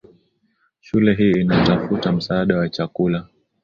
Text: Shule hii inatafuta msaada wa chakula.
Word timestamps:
Shule 0.79 1.13
hii 1.15 1.31
inatafuta 1.31 2.11
msaada 2.11 2.57
wa 2.57 2.69
chakula. 2.69 3.27